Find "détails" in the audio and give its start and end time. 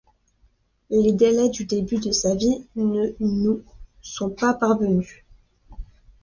1.13-1.51